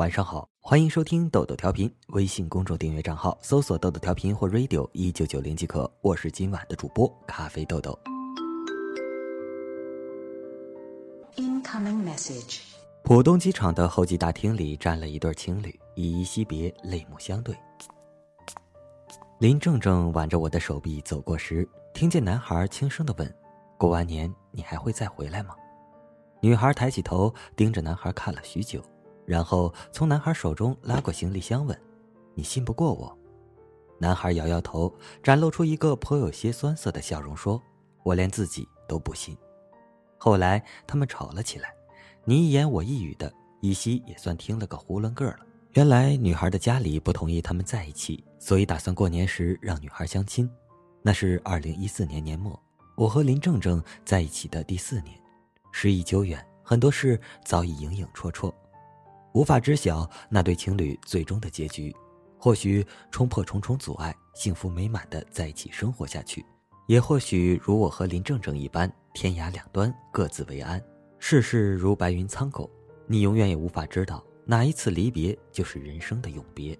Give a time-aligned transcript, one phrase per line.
[0.00, 1.94] 晚上好，欢迎收听豆豆调频。
[2.14, 5.92] 微信公众订阅账号搜索“豆豆调频”或 “radio 一九九零”即可。
[6.00, 7.98] 我是今晚的主播咖啡豆豆。
[11.36, 12.60] Incoming message。
[13.04, 17.54] 浦东机场的候机大厅里站了一对情侣，依依惜别，泪目相对。
[19.38, 23.34] 林正正挽着我的手臂走过时，听见男孩轻声的问
[23.76, 25.54] ：“过完年你还会再回来吗？”
[26.40, 28.82] 女孩抬起头，盯着男孩看了许久。
[29.30, 31.80] 然后从男孩手中拉过行李箱，问
[32.34, 33.16] ：“你信不过我？”
[33.96, 37.62] 男孩摇摇头，展露出一个颇有些酸涩的笑容，说
[38.02, 39.38] ：“我连自己都不信。”
[40.18, 41.72] 后来他们吵了起来，
[42.24, 45.38] 你一言我一语的，依稀也算听了个囫囵个了。
[45.74, 50.50] 原来女孩的家里不同意他们在一起，所以打算过年时让女孩相亲。
[51.02, 52.60] 那是二零一四年年末，
[52.96, 55.16] 我和林正正在一起的第四年，
[55.70, 58.52] 时已久远，很多事早已影影绰绰。
[59.32, 61.94] 无法知晓那对情侣最终的结局，
[62.36, 66.40] 或许冲破重重阻碍，幸福美满的在一起生活下去；
[66.88, 70.82] 也或许如我和林正正一般，天涯两端各自为安。
[71.20, 72.68] 世事如白云苍狗，
[73.06, 76.76] 你永远也无法知道哪一次离别就是人生的永别。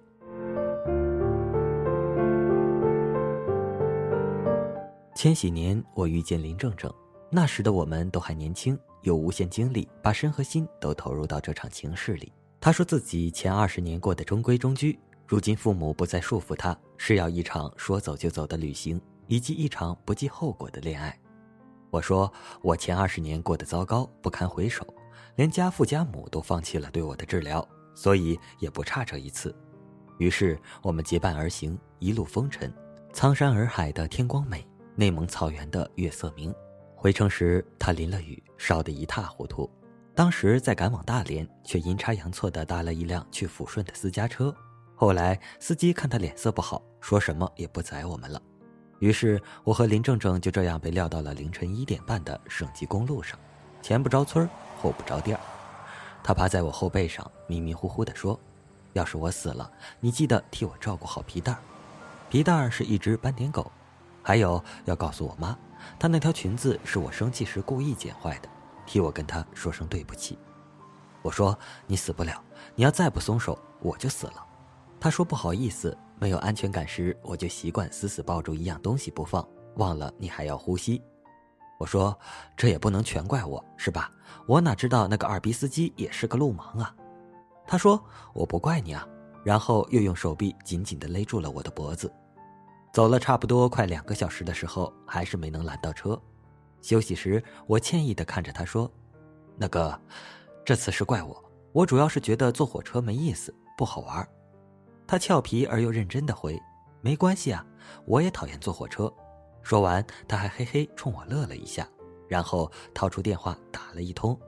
[5.15, 6.91] 千禧年，我遇见林正正，
[7.29, 12.33] 那时的我们都还年轻，有无限精力，把身和心都投入到这场情事里。
[12.63, 21.19] 他说自己前二十年过得中规中矩，如今父母不再束缚他，是要一场说走就走的旅行，以及一场不计后果的恋爱。
[21.89, 22.31] 我说
[22.61, 24.85] 我前二十年过得糟糕不堪回首，
[25.37, 29.55] 连家父家母都放弃了对我的治疗，所以也不差这一次。
[30.19, 32.71] 于是我们结伴而行，一路风尘，
[33.11, 34.63] 苍山洱海的天光美，
[34.95, 36.53] 内蒙草原的月色明。
[36.95, 39.67] 回程时他淋了雨，烧得一塌糊涂。
[40.13, 44.53] 当时在赶往大连，却阴差阳错地搭了一辆去抚顺的私家车。
[44.93, 48.39] 后来司机看他脸色不好，说什么也不载我们了。
[48.99, 53.39] 于是我和林正正就这样被撂到了凌晨一点半的省级公路上，
[53.81, 54.47] 前不着村
[54.77, 55.39] 后不着店
[56.21, 58.39] 他趴在我后背上，迷迷糊糊地说
[58.93, 61.61] ：“要是我死了，你记得替我照顾好皮蛋儿。
[62.29, 63.71] 皮蛋儿是一只斑点狗，
[64.21, 65.57] 还有要告诉我妈，
[65.97, 68.49] 她那条裙子是我生气时故意剪坏的。”
[68.91, 70.37] 替我跟他说声对不起，
[71.21, 71.57] 我说
[71.87, 72.43] 你死不了，
[72.75, 74.45] 你要再不松手，我就死了。
[74.99, 81.01] 他说不好意思，没有安全感时，我就习惯死死抱住一样东西不放，忘了你还要呼吸。
[81.79, 82.13] 我说
[82.57, 84.11] 这也不能全怪我，是吧？
[84.45, 86.93] 我哪知道那个二逼司机也是个路盲啊？
[87.65, 87.97] 他说
[88.33, 89.07] 我不怪你啊，
[89.41, 92.11] 然后又用手臂紧紧地勒住了我的脖子。
[92.91, 96.21] 走了差不多快两个小时的时候，还是没能拦到车。
[96.81, 98.91] 休息时，我歉意的看着他说
[99.55, 99.99] ：“那个，
[100.65, 104.27] 这次是怪我，我主要是觉得坐火车没意思，不好玩。”
[105.07, 106.59] 他俏皮而又认真的回
[107.01, 107.65] ：“没关系啊，
[108.05, 109.13] 我也讨厌坐火车。”
[109.61, 111.87] 说完，他还嘿嘿冲我乐了一下，
[112.27, 114.39] 然后掏出电话打了一通。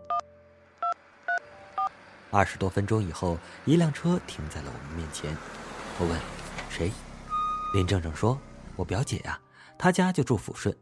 [2.32, 5.38] 二十多分钟以后，一辆车停在了我们面前。
[6.00, 6.20] 我问
[6.68, 6.92] ：“谁？”
[7.76, 8.40] 林正正说
[8.76, 9.40] ：“我表姐呀，
[9.78, 10.76] 她家就住抚顺。”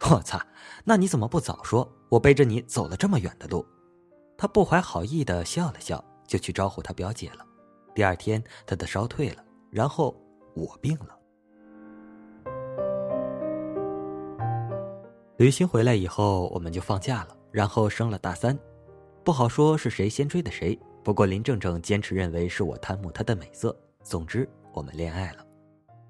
[0.00, 0.38] 我操！
[0.84, 1.90] 那你怎么不早说？
[2.10, 3.66] 我背着你走了这么远的路。
[4.36, 7.46] 他不怀好意的笑了笑，就去招呼他表姐了。
[7.94, 10.14] 第二天，他的烧退了，然后
[10.54, 11.18] 我病了。
[15.38, 18.58] 旅行回来以后，我们就放假了，然后升了大三。
[19.24, 23.74] 不好说是谁先追的谁，不过林正正坚持认为是我贪慕她的美色。
[24.02, 25.44] 总之，我们恋爱了。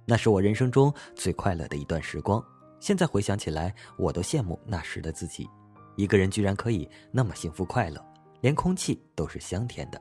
[0.04, 2.44] 那是我人生中最快乐的一段时光。
[2.84, 5.48] 现在回想起来，我都羡慕那时的自己，
[5.96, 7.98] 一个人居然可以那么幸福快乐，
[8.42, 9.98] 连空气都是香甜的。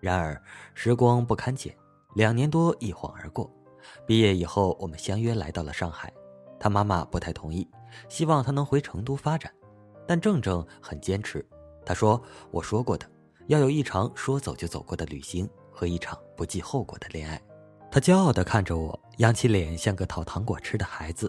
[0.00, 0.40] 然而
[0.74, 1.76] 时光不堪剪，
[2.14, 3.52] 两年多一晃而过。
[4.06, 6.12] 毕业以后，我们相约来到了上海，
[6.60, 7.68] 他妈妈不太同意，
[8.08, 9.52] 希望他能回成都发展，
[10.06, 11.44] 但正正很坚持。
[11.84, 12.22] 他说
[12.52, 13.10] ：“我说过的，
[13.48, 17.42] 要有一场说走就走过的旅行和一场不计后果的恋爱。”
[17.90, 21.28] 他骄傲地看着我，扬起脸，像个讨糖果吃的孩子。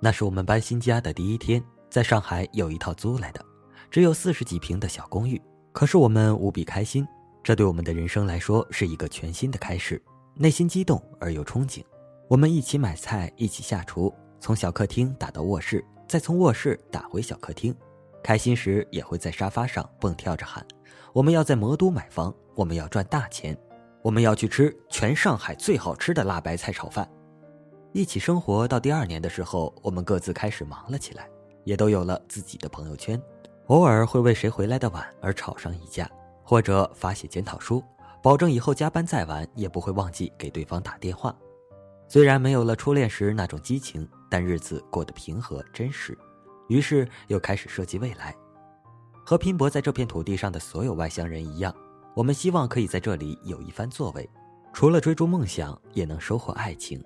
[0.00, 3.44] 那是我们搬新家的第一天，在上海有一套租来的，
[3.90, 5.40] 只有四十几平的小公寓。
[5.72, 7.06] 可是我们无比开心，
[7.42, 10.00] 这对我们的人生来说是一个全新的开始，
[10.34, 11.84] 内心激动而又憧憬。
[12.28, 17.74] 我们一起买菜，一起下厨，从小客厅打到卧室，再从卧室打回小客厅。
[18.22, 20.64] 开心时也会在沙发上蹦跳着喊
[21.12, 23.56] ：“我们要在魔都买房，我们要赚大钱，
[24.02, 27.08] 我们要去吃全上海最好吃的辣白菜炒饭。”
[27.92, 31.28] 一起生活到第二年的时候，我们各自开始忙了起来，
[31.64, 33.20] 也都有了自己的朋友圈。
[33.68, 36.08] 偶尔会为谁回来的晚而吵上一架，
[36.42, 37.82] 或者发写检讨书，
[38.22, 41.34] 保证以后加班再晚也不会忘记给对方打电话。
[42.08, 46.16] 虽然没有了初恋时那种激情，但日子过得平和真实。
[46.68, 48.36] 于是又开始设计未来，
[49.24, 51.74] 和拼搏在这片土地上的所有外乡人一样，
[52.14, 54.28] 我们希望可以在这里有一番作为，
[54.74, 57.02] 除了追逐梦想，也能收获爱情。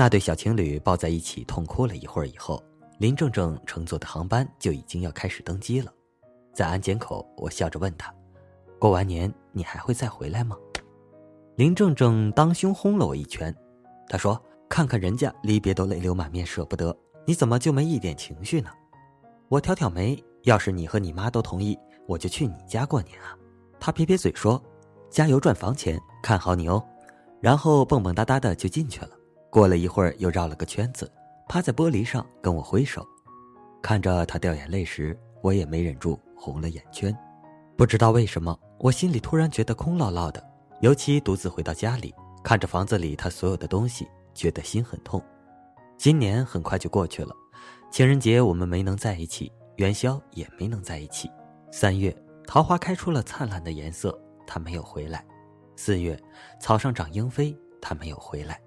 [0.00, 2.64] 那对小情侣抱在一起痛哭了一会儿以后，
[2.96, 5.92] 林正正乘坐的航班就已经要开始登机了。
[6.54, 8.10] 在安检口，我笑着问他。
[8.78, 10.56] 过完年你还会再回来吗？
[11.56, 13.54] 林正正当胸轰了我一拳，
[14.08, 18.70] 他说：“看看人家离别都泪流满面舍不得，你怎么就没一点情绪呢？”
[19.50, 23.36] 我挑挑眉，要是你和你妈都同意，我就去你家过年啊。
[23.78, 24.64] 他撇撇嘴说
[25.12, 26.82] ：“加油赚房钱，看好你哦。”
[27.38, 29.10] 然后蹦蹦哒哒的就进去了。
[29.50, 31.10] 过了一会儿，又绕了个圈子，
[31.48, 33.06] 趴在玻璃上跟我挥手。
[33.82, 37.16] 看着他掉眼泪时，我也没忍住红了眼圈。
[37.76, 38.56] 不知道为什么。
[38.78, 40.42] 我心里突然觉得空落落的，
[40.80, 45.22] 尤其独自回到家里，看着房子里他所有的东西，觉得心很痛。
[45.98, 47.34] 今年很快就过去了，
[47.90, 51.30] 情人节我们没能在一起，元宵也没能在一起。
[51.70, 52.16] 三月，
[52.46, 55.22] 桃花开出了灿烂的颜色，他没有回来。
[55.76, 56.18] 四月，
[56.58, 58.58] 草上长莺飞，他没有回来。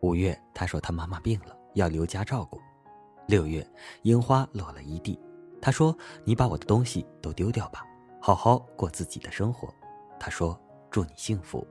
[0.00, 2.60] 五月，他说他妈妈病了，要留家照顾。
[3.26, 3.66] 六月，
[4.02, 5.18] 樱花落了一地，
[5.60, 7.84] 他说：“你把我的东西都丢掉吧。”
[8.20, 9.72] 好好过自己的生活，
[10.18, 10.58] 他说
[10.90, 11.66] ：“祝你幸福。”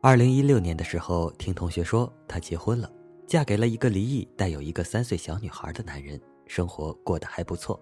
[0.00, 2.90] 二零一六年的时候，听同学说她结婚了，
[3.26, 7.78] 嫁给了一个离异、带有一个三岁小女孩的男人，生活过得还不错。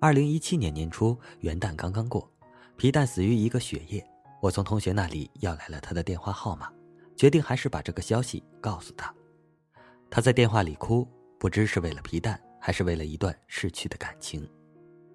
[0.00, 2.30] 二零一七年年初，元旦刚刚过，
[2.82, 4.04] 皮蛋死于一个血液，
[4.40, 6.68] 我从同学那里要来了他的电话号码，
[7.14, 9.14] 决定还是把这个消息告诉他。
[10.10, 11.06] 他在电话里哭。
[11.38, 14.44] 不知是为了皮蛋，还是为了一段逝去的感情，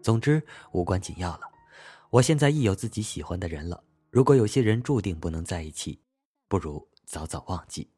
[0.01, 0.41] 总之
[0.71, 1.41] 无关紧要了。
[2.09, 3.83] 我现在亦有自己喜欢的人了。
[4.11, 5.99] 如果有些人注定不能在一起，
[6.47, 7.89] 不如早早忘记。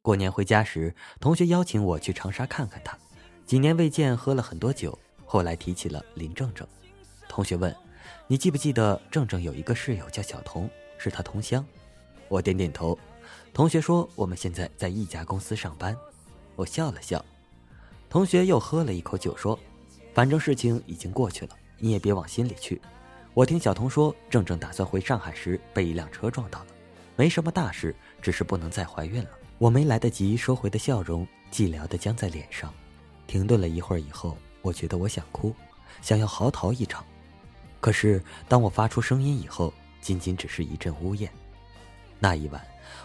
[0.00, 2.96] 过年回家时，同学邀请我去长沙看看他。
[3.44, 4.98] 几年未见，喝了很多酒。
[5.26, 6.66] 后来提起了林正正，
[7.28, 7.70] 同学问
[8.28, 10.68] ：“你记不记得正正有一个室友叫小童，
[10.98, 11.64] 是他同乡？”
[12.28, 12.98] 我点点头。
[13.52, 15.96] 同学说：“我们现在在一家公司上班。”
[16.56, 17.24] 我笑了笑。
[18.10, 19.58] 同学又喝了一口酒，说
[20.12, 22.80] ：“反正事情已经过去了，你也别往心里去。”
[23.32, 26.66] 我听小童说，正正打算回上海时被一辆车撞到了，
[27.14, 29.30] 没什么大事，只是不能再怀孕了。
[29.58, 32.72] 我没来得及收回的笑容寂寥的僵在脸上，
[33.26, 35.54] 停顿了一会儿以后，我觉得我想哭，
[36.02, 37.04] 想要嚎啕一场。
[37.86, 41.30] 可是当我发出声音以后，仅仅只是一阵呜咽。
[42.18, 42.60] 那一晚，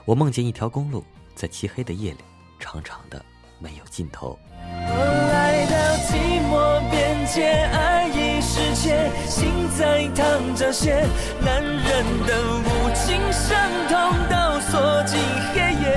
[0.06, 1.04] 我梦见一条公路
[1.36, 2.18] 在漆黑的夜里，
[2.60, 3.24] 长长的，
[3.60, 4.40] 没有尽头。
[4.60, 6.18] 我来到寂
[6.50, 11.06] 寞边界，爱已失窃，心在淌着血，
[11.46, 13.54] 男人的无情伤
[13.88, 13.94] 痛
[14.32, 15.20] 都锁进
[15.54, 15.94] 黑夜。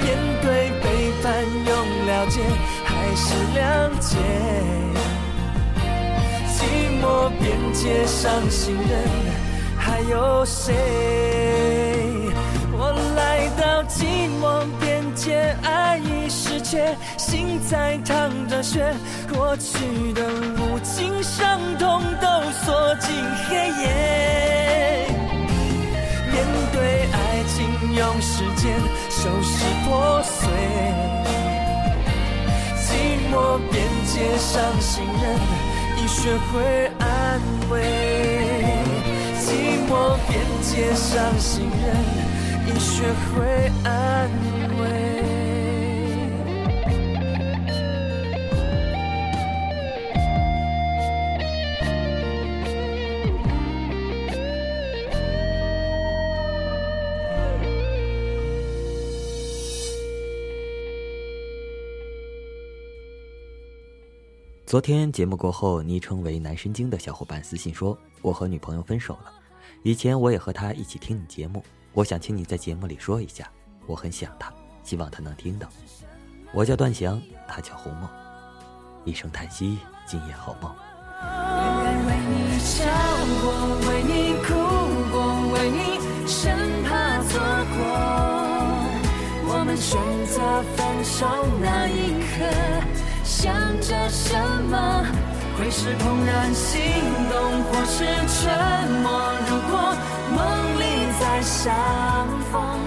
[0.00, 2.40] 面对背叛，用了解
[2.86, 4.16] 还是谅解？
[7.00, 9.08] 寂寞边界，伤心人
[9.78, 10.74] 还有谁？
[12.76, 18.94] 我来到寂寞边界，爱已失窃，心在淌着血，
[19.32, 22.26] 过去的无情伤痛都
[22.66, 23.14] 锁进
[23.48, 25.06] 黑夜。
[26.30, 30.50] 面对爱情，用时间收拾破碎。
[32.76, 32.92] 寂
[33.32, 35.40] 寞边界，伤心人
[36.12, 37.40] 学会安
[37.70, 37.80] 慰。
[39.38, 41.80] 寂寞边界，伤心人
[42.66, 42.74] 也。
[42.78, 43.88] 学会安
[44.80, 45.19] 慰。
[64.70, 69.32] 昨天节目过后，昵称为“男神经”的小伙伴私信说：“我和女朋友分手了。
[69.82, 71.60] 以前我也和她一起听你节目。”
[71.92, 73.50] 我想请你在节目里说一下，
[73.88, 75.68] 我很想他，希望他能听到。
[76.52, 78.08] 我叫段翔，他叫红梦。
[79.04, 80.72] 一声叹息，今夜好梦。
[82.06, 82.84] 为你笑
[83.42, 83.50] 过，
[83.88, 84.54] 为你哭
[85.10, 85.98] 过，为你
[86.28, 87.40] 生怕错
[87.74, 87.80] 过。
[89.52, 91.26] 我们选择分手
[91.60, 92.19] 那一刻，
[94.70, 95.04] 么？
[95.58, 96.80] 会是怦然心
[97.30, 98.48] 动，或是沉
[99.02, 99.10] 默？
[99.48, 99.72] 如果
[100.34, 100.38] 梦
[100.80, 100.82] 里。
[101.20, 101.74] 再相
[102.50, 102.78] 逢，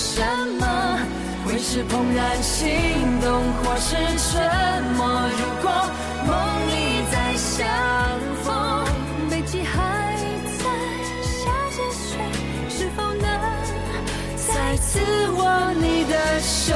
[0.00, 0.22] 什
[0.58, 0.98] 么？
[1.44, 2.60] 会是怦然心
[3.20, 5.06] 动或是沉默？
[5.38, 5.70] 如果
[6.26, 6.30] 梦
[6.68, 7.66] 里再相
[8.42, 8.48] 逢
[9.28, 10.16] 北极还
[10.58, 10.64] 在
[11.22, 12.18] 下着雪
[12.68, 13.26] 是否能
[14.36, 15.00] 再次
[15.36, 16.74] 握你的手？